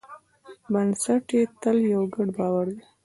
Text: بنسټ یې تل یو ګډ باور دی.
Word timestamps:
بنسټ 0.71 1.25
یې 1.37 1.43
تل 1.61 1.77
یو 1.93 2.03
ګډ 2.13 2.27
باور 2.37 2.67
دی. 2.75 2.81